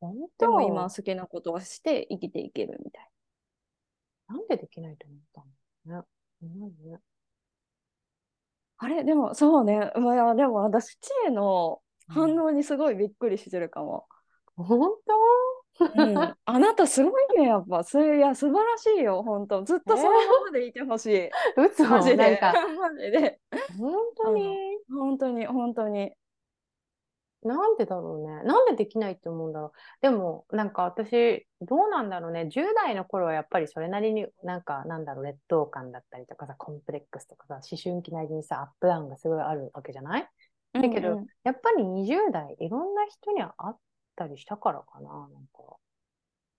[0.00, 3.08] 本で当も今は好きなことをして生きていけるみたい
[4.28, 5.44] なんでできないと思った
[5.86, 6.06] のね。
[6.42, 7.00] ねな。
[8.82, 9.04] あれ？
[9.04, 9.92] でもそうね。
[9.94, 14.06] まあでも私、知恵の反応にすごいびっくりしてるかも。
[14.56, 14.92] 本
[15.96, 17.84] うん、あなたすごいね、やっぱ。
[17.84, 21.30] それいや、素晴らしいよ、本当ずっとそのままでいてほしい。
[21.54, 21.84] 当嘘？
[21.88, 22.40] マジで。
[22.78, 23.40] マジで。
[23.78, 24.56] 本当に？
[24.90, 26.12] 本当に、本当に。
[27.42, 28.42] なんでだろうね。
[28.44, 29.72] なんでできないって思うんだろう。
[30.00, 32.46] でも、なんか私、どうなんだろうね。
[32.48, 40.28] 10代の頃はやっぱりそれなりになんか、なんだろう、劣等感だったりとかさ、コンプレックスとかさ、思春期なりにさ、アップダウンがすごいあるわけじゃない？
[40.72, 43.76] だけど、うんうんやっぱり20代、いろんな人には会っ
[44.14, 45.76] たりしたからかな、なんか。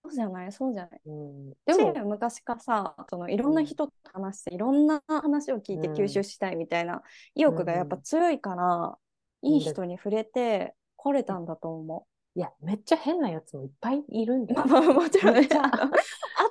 [0.04, 1.02] そうじゃない、そうじゃない？
[1.06, 1.50] うん。
[1.52, 7.02] ででも、も昔からさそのいろんな人と話して、いろんな話を聞いてうん吸収したいみたいな
[7.36, 8.98] 意欲がやっぱ強いから、
[9.43, 14.47] いい人に触れて来れたんだと思いや、めっちゃ変なやつもいっぱいいるんう。
[14.47, 14.63] だよ。
[14.65, 15.91] まあまあもちろんね合っ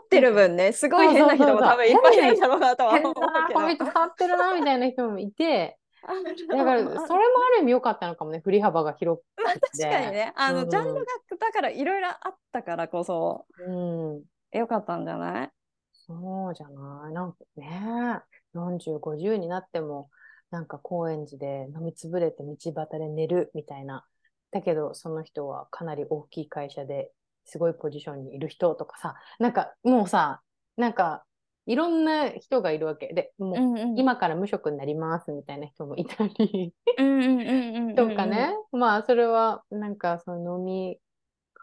[0.09, 6.13] てる分ねすごい変な人も多分いっぱいいるんだろうなとは変思うだな、けどこの人変わってるな、みたいな人もいて、あ
[6.57, 7.09] だから、それもあ
[7.57, 9.43] る意味良かったのかもね、振り幅が広くて。
[9.43, 11.01] まあ確かにねあの、うんジャンルが
[11.41, 14.23] だからいろいろあったからこそうん。
[14.53, 15.51] よかったんじゃない？
[16.07, 17.13] そうじゃない？
[17.13, 18.21] なんかね、
[18.55, 20.11] 40、50になっても、
[20.53, 24.05] なんか高円寺で飲みつぶれて道端で寝るみたいな。
[24.53, 27.11] だけど、その人はかなり大きい会社で
[27.47, 30.43] すごいポジションにいる人とかさ、なんかもうさ、
[30.77, 31.25] なんか
[31.67, 33.09] いろんな人がいるわけ。
[33.15, 36.75] で、もう今から無職になりますみたいな人もいたり。
[37.97, 40.99] とかね、まあそれはなんかその飲み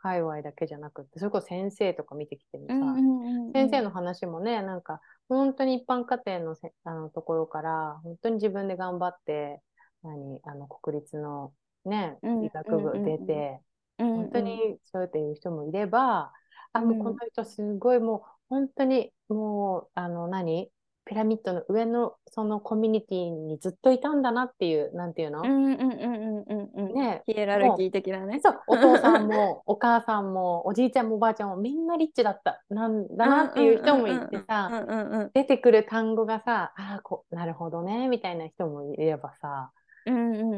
[0.02, 3.52] 界隈だけじゃなくて、それこそ先生とか見てきてもさ、うんうんうんうん。
[3.54, 9.62] 先生の話もね、なんか本当に一般家庭のせあのところから、本当に自分で頑張って、
[10.04, 11.54] 何、あの国立の
[11.86, 13.62] ね、うん医学部出て、
[14.00, 14.16] うんうん。
[14.24, 16.32] 本当にそうやっていう人もいれば、
[16.74, 20.72] あ、もうこうんの人すごいもう本当にもう、あの何
[21.10, 27.24] ピラミッドの上のそのコミュニティにずっといたんだなっていう、なんていうの、うんうんうんうんうんうんね。
[27.26, 28.40] ヒエラルキー的なね。
[28.44, 32.64] そう、お父さんも お母さんもおじいちゃんもおばあちゃんもみんなリッチだった。
[32.70, 39.72] なんだなっていう人もいてさ、出てくる単語がさ、ああ、こなるほどね、みたいな人もいればさ、
[40.06, 40.58] うんう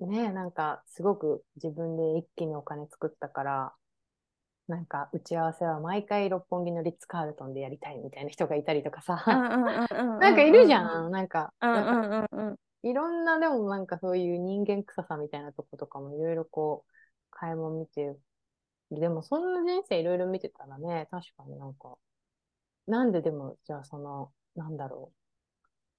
[0.00, 0.10] ん。
[0.10, 3.72] ねなんかすごく自分で一気にお金作ったから、
[4.68, 9.22] なんか打ち合わせは毎回六本木のリッツ・カールトンでやりたいみたいな人がいたりとかさ、
[10.20, 11.52] なんかいるじゃん、なんか、
[12.82, 16.92] いろんなでもなんかそういう人間臭さみたいなとことかもいろいろこう、
[17.30, 18.16] 買い物見て、
[18.90, 21.96] でもそんな人生いろいろ見てたらね、確かになんか、
[22.86, 25.12] なんででも、じゃあその、なんだろ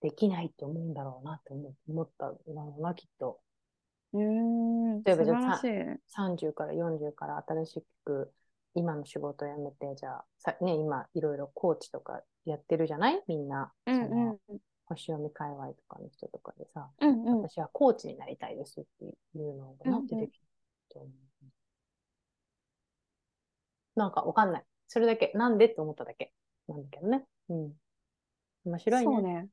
[0.02, 3.40] う、できないって思うんだろうなって思思ったんだろうな、きっと。
[4.14, 5.68] うーん例えばじゃあ素晴らしい。
[5.68, 6.00] ね。
[6.08, 8.32] 30から40から新しく
[8.76, 13.22] 今の仕事を辞めて、じゃあ、さね、今いろいろコーチとかやってるじゃない？
[13.28, 13.72] みんな。
[13.88, 20.46] うんそのうん星読み界隈とかの人とかでさ、うんうん私はコーチになりたいですっていうのがなんでできる
[20.94, 21.46] と思う、
[23.96, 24.64] なんかわかんない。
[24.88, 26.32] それだけ、なんでって思っただけ
[26.68, 27.24] なんだけどね。
[27.50, 27.72] うん。
[28.66, 29.12] 面白いね。
[29.12, 29.48] そうね。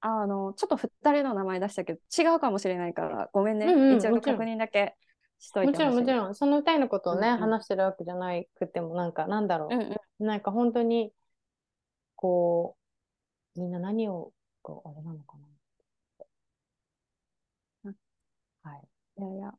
[0.00, 3.66] あの、ちょっと二人の名前出したけど、違うかもしれないから、ごめんね。
[3.66, 4.96] うんうん一応確認だけ
[5.40, 6.12] しといてもちろんもちん。
[6.12, 9.74] ろん、その二人のことをね、うんうん話してるわけじゃないくても、なんか、なんだろう。
[9.74, 10.00] うんうん。
[10.26, 11.12] なんか本当に、
[12.16, 12.76] こ
[13.56, 15.46] う、みんな何を、こう、あれなのかな。
[18.62, 18.88] はい。
[19.18, 19.52] いやいや、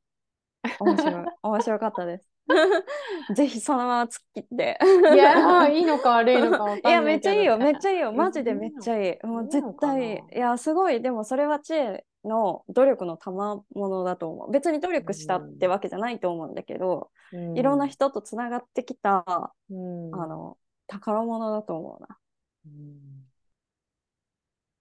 [0.79, 1.29] 面白い。
[1.43, 2.25] 面白かったです。
[3.33, 4.79] ぜひそのまま突っ切って。
[5.07, 9.25] いやー、いいのか悪いのかいや、めっちゃいいよ、めっちゃゃいいよ、マジでめっちゃいい。
[9.25, 14.51] もう絶いいい対、いや、すごい、でもそれは知恵の努力の賜物だと思う。
[14.51, 20.57] 別に努力したってわけじゃないと思うんだけど、うんいろんな人とつながってきた、うんあの、
[20.87, 22.17] 宝物だと思うな。
[22.65, 23.31] うん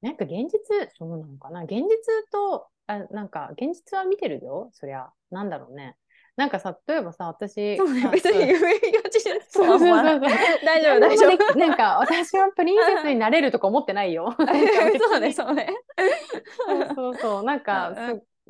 [0.03, 1.63] なんか現実、そうなのかな。
[1.65, 1.87] 現実
[2.31, 4.71] と、あ、なんか現実は見てるよ。
[4.73, 5.13] そりゃ。
[5.31, 5.97] なんだろうね。
[6.41, 10.21] なんかさ、例えばさ、私、そう別にそう言いがちですそうそうそうそう。
[10.65, 11.59] 大丈夫、大丈夫。
[11.59, 14.35] なんか私はプリンセスになれるとか思ってないよ。
[14.41, 15.69] そうね、そうね。
[16.95, 17.43] そうそう。
[17.45, 17.93] なんか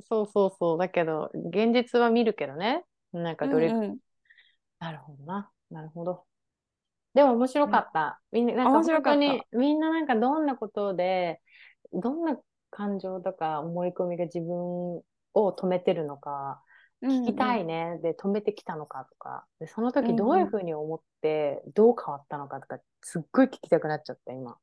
[0.09, 0.79] そうそうそう。
[0.79, 2.85] だけど、現実は見るけどね。
[3.13, 3.99] なんかどれ、うんうん
[4.79, 5.51] なるほどな。
[5.71, 6.25] なるほど。
[7.13, 8.21] でも面白かった。
[8.31, 11.43] みんな、なんか本当に、みんななんかどんなことで、
[11.93, 12.39] どんな
[12.71, 15.03] 感情とか思い込みが自分を
[15.35, 16.63] 止めてるのか、
[17.03, 17.99] 聞きたいね。
[18.03, 24.59] で、止めてきたのかとか、で、その時どういうふうに思って、どう変わったのかとか、すっごい聞きたくなっちゃった、今。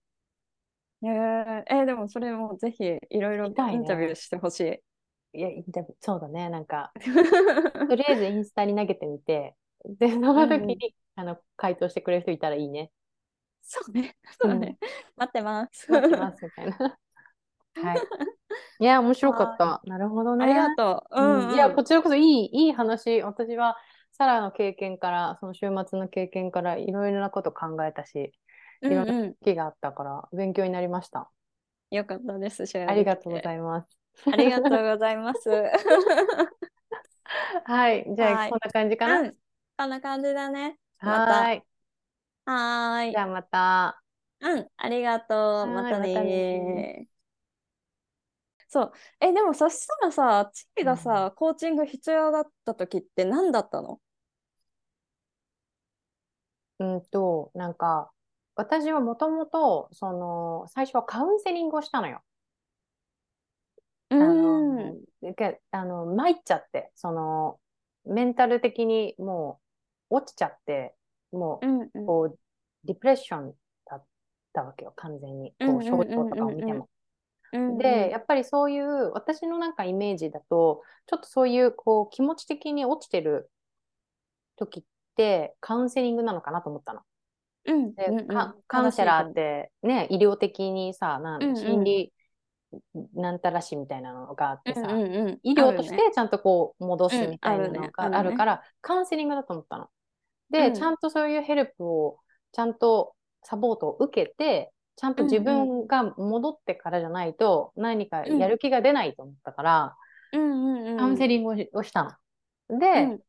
[1.04, 3.54] えー、えーでもそれもぜひいろいろイン
[3.86, 5.39] タビューしてほしい。
[5.39, 6.50] いや、インタビューそうだね。
[6.50, 6.91] なんか、
[7.88, 12.91] とりあえずインスタに投げてみて、で、その時に、あの、回答してくれる人いたらいいね。
[13.62, 14.78] そうね、そうね。
[15.15, 15.91] 待ってます。
[15.91, 16.97] 待ってます、みたいな。
[17.82, 18.00] はい。
[18.80, 19.82] いや、面白かった。
[19.86, 20.44] なるほどね。
[20.44, 21.22] ありがとう。
[21.22, 21.54] うん、うん。
[21.54, 23.22] いや、こちらこそいい、いい話。
[23.22, 23.78] 私は、
[24.12, 28.34] サラの経験から、その週末の経験から、いろいろなこと考えたし、
[28.82, 29.36] うんいろんなうん。
[29.44, 31.30] 気があったから、勉強になりました。
[31.92, 32.63] よかったです。
[32.86, 33.88] ありがとうごいざいます。
[34.30, 35.50] ありがとうございます。
[37.66, 38.06] はい。
[38.16, 39.22] じゃあ、はいこんな感じかな？
[39.22, 39.38] うん。
[39.78, 40.78] こんな感じだね。
[40.98, 41.63] はーい。
[42.46, 43.18] はーいじ。
[43.18, 44.04] ゃあ、また。
[44.40, 45.68] うん、ありがとう。
[45.68, 47.10] いまたね
[48.70, 48.92] そう。
[49.22, 54.00] え、でもそしたらさ、チキがさ、コーチング必要だった時って何だったの？
[56.80, 58.12] うんと、なんか、
[58.56, 62.22] 私はもともと、その、最初はカウンセリングをしたのよ。
[64.10, 64.98] うあん。
[65.22, 67.60] の、けあの、参っちゃって、その、
[68.06, 69.60] メンタル的にも
[70.10, 70.96] う落ちちゃって、
[71.32, 72.40] もうんうんう、こう、
[72.86, 73.54] ディプレッション
[73.86, 74.06] だっ
[74.54, 75.54] たわけよ、完全に。
[75.60, 76.90] こう、症状とかを見ても。
[77.78, 83.50] で、やっぱりそういう、私のなんかイメージだと、ちょっとそういう、こう、気持ち的に落ちてる
[84.58, 84.84] 時っ
[85.16, 87.02] て、カウンセリングなのかなと思ったの。
[87.66, 87.96] うん。
[87.96, 88.28] で、うんうん。
[88.28, 91.52] カカウンセラーってね、医療的にさ、なうんうん。
[91.54, 92.14] ん心理
[93.14, 95.40] なんたらしみたいなのがあってさ、ううんうんうん。
[95.44, 98.18] 医療としてちゃんとこう戻すみたいなのがね。
[98.18, 99.86] あるから、カウンセリングだと思ったの。
[99.86, 99.90] う
[100.52, 100.74] で、ん。
[100.74, 102.20] ちゃんとそういうヘルプを、
[102.52, 109.95] ちゃんとサポートを受けて、ちゃんと自分が戻ってからじゃないと何かやる気が出ないと思ったから、
[110.33, 112.19] うんうんうんカウンセリングをした
[112.69, 112.79] の。
[112.79, 113.19] で、うん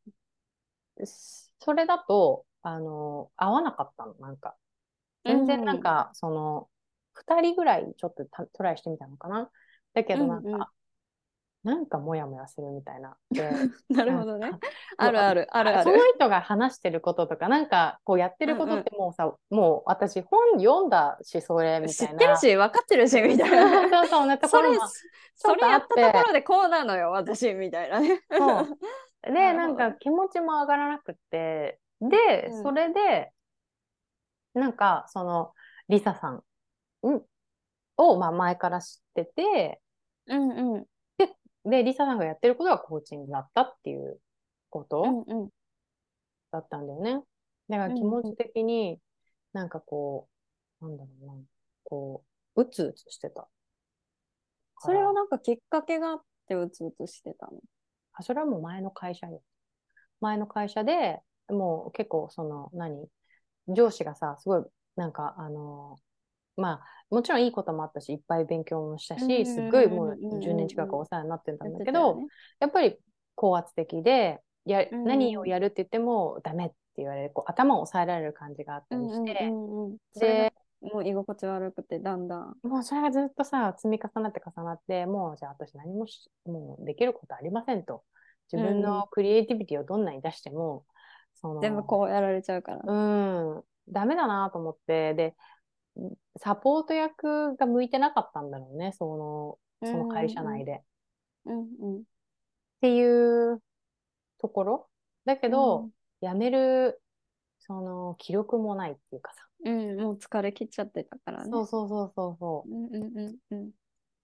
[1.05, 4.55] それだと、あの、合わなかったの、なんか。
[5.23, 6.69] 全然なんか、その、
[7.13, 9.49] 二人ぐらいちょっとたトライしてみたのかな。
[9.93, 10.67] だけどなんか、うんうん
[11.63, 13.17] なんかモヤモヤするみたいな。
[13.31, 13.51] で
[13.89, 14.51] なるほどね。
[14.97, 22.13] あるあるあるあそのる人が話してることとか、なんかこうやってることってもうさ、もう私本読んだし、それみたいな。
[22.13, 23.89] 知ってるし分かってるしみたいな。
[23.89, 24.87] そうそう、なとこそれろも
[25.35, 27.99] それやったところでこうなのよ私みたいな。
[27.99, 28.21] ね
[29.23, 32.63] で、なんか気持ちも上がらなくって、で、うん。
[32.63, 33.33] それで、
[34.53, 35.53] なんかその、
[35.89, 36.35] リサさん
[37.05, 37.21] ん？
[37.97, 39.81] を、まあ前から知ってて、
[40.27, 40.85] うんうん
[41.69, 44.19] で、リサさんがやってることがコーチングだったっていう
[44.69, 45.25] こと、
[46.51, 47.23] だったんだよね。
[47.69, 48.99] だから気持ち的に、
[49.53, 50.27] なんかこ
[50.81, 51.33] う、なんだろうな、
[51.83, 52.23] こ
[52.55, 53.47] う、うつうつしてた。
[54.79, 57.59] それはなんかきっかけがあってうつうつしてたの？
[58.13, 59.41] あ、それはもう前の会社よ。
[60.21, 63.07] 前の会社で、もう結構その、何？
[63.67, 64.63] 上司がさ、すごい、
[64.95, 65.97] なんかあの
[66.59, 72.19] まあ、もちろんいいこともあったし、いっぱい勉強もしたし、うんうんうんうんすっごいもう10年近くお世話になってたんだけど、
[72.59, 72.97] やっぱり
[73.35, 82.55] 高圧的で、や、うん何をやるって言ってもダメって言われる、こう頭を押さえられる感じがあったりして、うんうんうん、それがもう居心地悪くてだんだん。
[82.63, 88.03] もうそれがずっとさ、積み重なって重なって、もうじゃあ私何もし、もうできることありませんと。
[88.51, 90.85] 自分のクリエイティビティをどんなに出しても、
[91.35, 95.35] その、全部こうやられちゃうから、うん、ダメだなと思って、で、
[96.37, 100.83] サポート役が向いてなかったんだろうね、その、その会社内で。
[101.45, 101.97] うんうん。
[101.99, 102.01] っ
[102.81, 103.61] ていう
[104.39, 104.87] ところ？
[105.25, 105.91] だけど、うん。
[106.21, 107.01] 辞める、
[107.59, 109.45] その、記録もないっていうかさ。
[109.65, 111.49] うん、もう疲れ切っちゃってたからね。
[111.51, 112.69] そうそうそうそうそう。
[112.69, 113.71] っうんうんうんうん。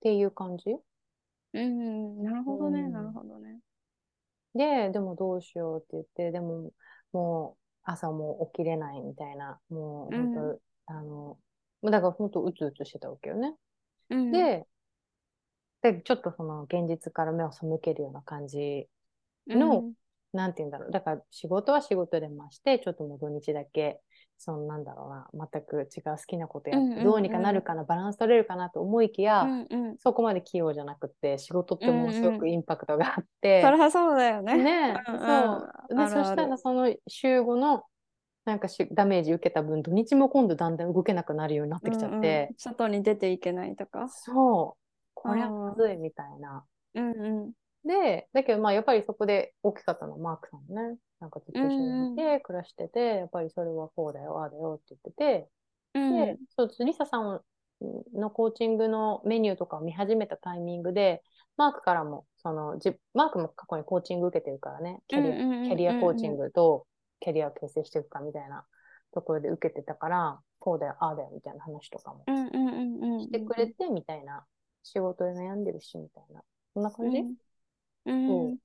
[0.01, 0.71] ていう感じ？
[0.71, 2.91] うんうんなるほどね、うん。
[2.91, 3.59] なるほどね。
[4.53, 6.71] で、でもどうしようって言って、でも、
[7.11, 11.37] もう朝もう起きれないみたいな、もう本当、うあの、
[11.91, 13.55] だから本当うつうつしてたわけよね。
[14.09, 14.65] うんで、
[15.81, 18.87] で、ちょっとその現実から目を背けるような感じ、
[19.47, 19.59] うん。
[19.59, 19.85] の
[20.33, 20.91] なんて言うんだろう。
[20.91, 24.01] だから仕事は仕事でまして、ちょっともう土日だけ、
[24.37, 29.97] そのなんだろうな、全く違う好きなことやって、うんうんうんどうにかなるかな、バランス取れるかなと思いきや、うんうん。
[29.99, 34.57] そこまで器用じゃなくて、仕事ってものすごくインパクトがあって、そりゃそうだよね。
[34.57, 35.21] ね、うんうん。
[35.21, 35.95] そう。
[35.97, 37.83] で、そしたらその週後の、
[38.45, 42.55] なんかしダメージ受けた分、土日も今度だんだん動けなくなるようになってきちゃって、うんうん。
[42.57, 44.07] 外に出ていけないとか。
[44.09, 44.81] そう、
[45.15, 46.63] これはまずいみたいな。
[46.93, 47.53] うんうん。
[47.87, 50.97] で、だけどまあやっぱりそこで大きかったのはマークさんね。
[51.19, 55.49] なんかずっと一緒にいて、暮らしてて、やっぱりそれはこうだよ、ああだよって言ってて、
[55.95, 57.41] うんで、そう、リサさん
[58.13, 61.23] のコーチングのメニューとかを見始めたタイミングで、
[61.57, 66.85] マークからも、その、じマークも過去にコーチング受けてるからね、キャリアコーチングと
[67.25, 68.65] キャリアを形成していくかみたいな
[69.11, 74.45] ところで受けてたから、こうだよ、ああだよみたいな話とかもうんうんうんうんしてくれてみたいな、
[74.83, 76.43] 仕事で悩んでるしみたいな、
[76.75, 78.49] そんな感じ、うん。
[78.51, 78.57] うん。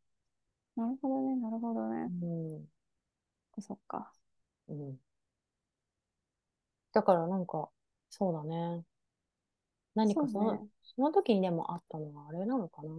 [0.76, 2.10] なるほどねなるほどね。
[2.22, 2.26] う
[3.58, 3.62] ん。
[3.62, 4.12] そっか。
[4.68, 4.96] うん。
[6.92, 7.70] だからなんか、
[8.10, 8.84] そうだね。
[9.94, 10.60] 何かその、ね。
[10.82, 12.90] その時にでもあったのはあれなのかな？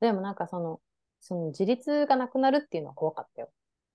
[0.00, 0.80] でもなんかその、
[1.20, 3.50] その自立がなくなるっていうのは怖かったよ。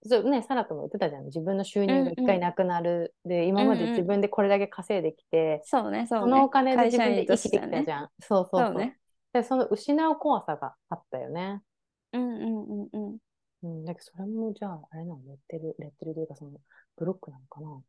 [0.08, 1.26] そうね、サラとも言ってたじゃん。
[1.26, 3.16] 自分の収入が一回なくなる。
[3.26, 8.10] で、今まで自分でこれだけ稼いできて、そうねそうねそのお金で自分で生きてきたじゃん。
[8.20, 8.68] そうそうそう。
[8.68, 8.98] そうね
[9.34, 11.62] で、その失う怖さがあったよね。
[12.14, 13.18] うんうんうんうん
[13.64, 16.52] うん、だけどそれもじゃあ、あれなの、レッテル、レッテルというかその、
[16.96, 17.82] ブロックなのかな？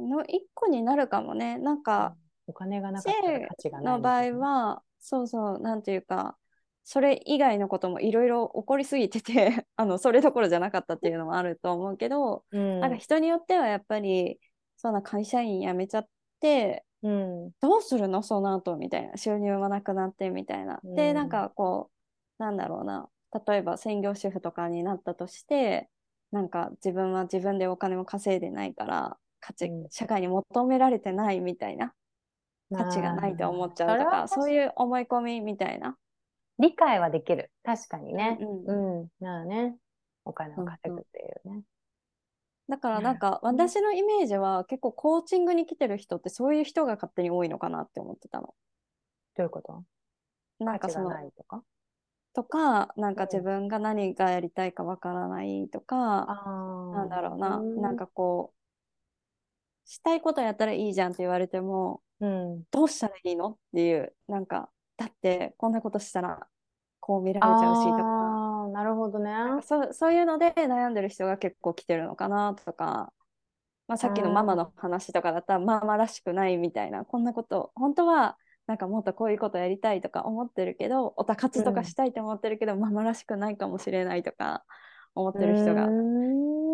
[0.00, 2.14] の一個になるかもねなんか
[2.46, 4.38] お金がなかったら価値がないの場合。
[4.38, 6.36] はそうそうなんていうか
[6.90, 14.40] それ以外のこともいろいろ起こりすぎてて あのそれどころじゃなかったっていうのもあると思うけど、うん、なんか人によってはやっぱり
[14.78, 16.08] そんな会社員辞めちゃっ
[16.40, 18.22] てうん、どうするの？
[18.22, 19.16] その後みたいな。
[19.18, 20.80] 収入もなくなってみたいな。
[20.82, 21.14] でうん。
[21.14, 21.90] なんかこ
[22.40, 23.08] うなんだろうな。
[23.46, 25.88] 例えば専業主婦とかになったとして
[26.32, 29.86] なんか自分は自分でお金も稼いでないから価値、うん。
[29.90, 31.92] 社会に求められてないみたいな。
[32.74, 34.50] 価値がないと思っちゃうとかそうう。
[34.50, 35.96] いう思い込みみたいな。
[36.58, 37.50] 理解はできる。
[37.62, 38.38] 確かにね。
[38.40, 39.08] うんうん。
[39.20, 39.76] なあね。
[40.24, 41.62] お金を稼ぐっていうね。
[42.68, 48.54] だからなんかうん私のイメージは結構コーチングに来てる人ってそういう人が勝手に多いのかなって思ってたの。
[49.36, 49.84] どういうこと？
[50.62, 51.62] なんかそのとか？
[52.34, 62.64] とかなんかうん自分が何がやりたいかわからないとか、あなんだろうな、うんなんかこうしたいことやったらいいじゃんって言われてもうん。
[62.70, 63.52] どうしたらいいの？
[63.52, 64.68] っていうなんか
[64.98, 66.46] だってこんなことしたら
[67.00, 68.68] こう見られちゃうしとか。
[68.74, 69.32] なるほどね。
[69.62, 73.12] そうそういうので悩んでる人が結構来てるのかなとか、
[73.86, 78.36] まあ、さっきのママの話とかだったらママらしくないみたいなこんなこと本当は
[78.66, 84.64] なんかもっとこういうことやりたいとか思ってるけどオタ活とかしたいと思ってるけど、ママらしくないかもしれないとか
[85.14, 85.86] 思ってる人が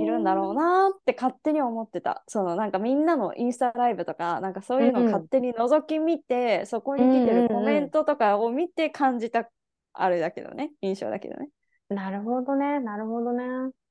[0.01, 9.49] いるんだろうなって勝手に思ってたそのなんかみんなのインスタライブとかなんかそういうのを勝手に覗き見て、うん、そこに来てるコメントとかを見て感じた
[9.92, 11.49] あれだけどね印象だけどね。
[11.88, 13.45] なるほどねなるほどね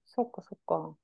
[0.06, 0.96] そっかそっか。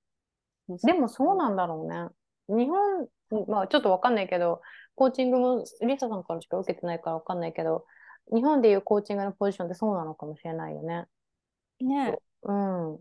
[0.84, 2.10] でもそうなんだろうね。
[2.50, 3.08] 日本、
[3.48, 4.62] まあちょっとわかんないけど、
[4.96, 7.86] コーチングもリサさんからしか受けてないからわかんないけど、
[8.34, 11.06] 日本でいうコーチングのポジションってそうなのかもしれないよね。
[11.80, 13.00] ねうん。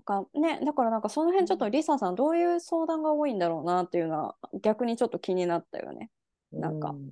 [0.00, 6.10] なんかね、だからなんかその辺ちょっとリサさんどういう相談が多いんだろうなっていうのは逆にちょっと気になったよね。
[6.52, 7.10] なんか、うん、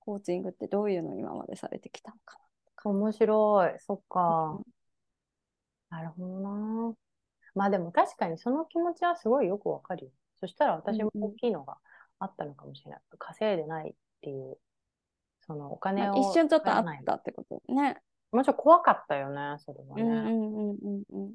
[0.00, 2.38] コーチングってどういうの今までされてきたのか
[2.84, 2.90] な。
[2.90, 3.78] 面白い。
[3.80, 4.58] そっか。
[4.58, 4.64] うん、
[5.90, 6.94] なるほどな。
[7.54, 10.10] まあでも確かにその気持ちはすごいよくわかるよ。
[10.40, 11.78] そしたら私も大きいのが
[12.18, 13.00] あったのかもしれない。
[13.12, 14.58] うん、稼いでないっていう、
[15.40, 17.96] そのお金を、まあ、一瞬ちょっとあったってことね。
[18.30, 20.02] もちろん怖かったよね、それはね。
[20.02, 21.34] うんうんうんうん、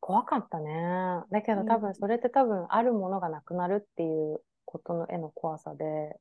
[0.00, 1.22] 怖かったね。
[1.30, 6.18] だけど多分それって多分あるものがなくなるっていうことの絵の怖さで、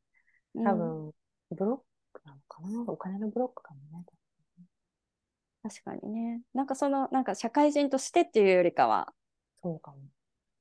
[0.64, 1.12] 多分
[1.52, 1.80] ブロッ
[2.14, 2.84] クなのかな？
[2.92, 4.06] お金のブロックかもね。
[5.62, 6.42] 確かにね。
[6.54, 9.14] なんかその、なんか社会人としてっていうよりかは、
[9.62, 9.98] そうかも。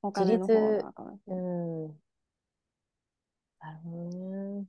[0.01, 1.13] お金の方なのかな。
[1.27, 1.87] うん。
[3.59, 4.65] なるほどね。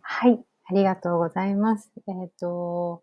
[0.00, 1.90] はい、ありがとうございます。
[2.06, 3.02] えっ、ー、と、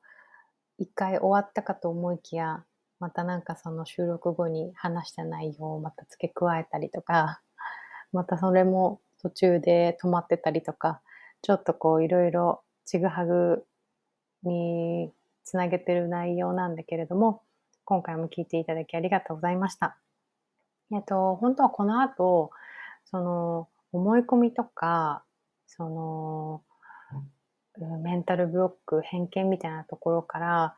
[0.79, 2.63] 一回終わったかと思いきや、
[3.01, 7.41] またなんかその収録後に話した内容をまた付け加えたりとか、
[8.13, 11.01] またそれも途中で止まってたりとか、
[11.41, 13.65] ちょっとこういろいろちぐはぐ
[14.43, 15.13] に
[15.43, 17.43] つなげてる内容なんだけれども、
[17.83, 19.97] 今回も聞いていただきありがとうございました。
[20.93, 22.51] えっと、本当はこの後、
[23.03, 25.25] その思い込みとか、
[25.67, 26.63] その
[27.85, 30.75] メンタルブロック、偏見みたいなところから、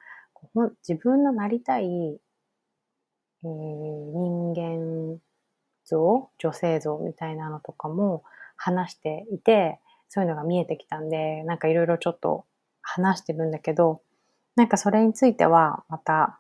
[0.88, 5.20] 自分のなりたい、えー、人間
[5.86, 8.24] 像、女性像みたいなのとかも
[8.56, 9.80] 話していて、
[10.10, 12.46] そういうのが見えてきたんで、なんかいろいろちょっと
[12.82, 14.02] 話してるんだけど、
[14.56, 16.40] なんかそれについてはまた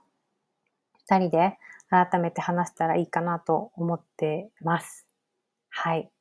[1.08, 1.58] 二人で
[1.90, 5.08] 改めて話したらいいかなと思ってます。
[5.70, 6.12] はい。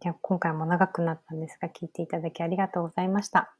[0.00, 3.54] じゃ今回も長くなったんですが聞いていただきありがとうございました。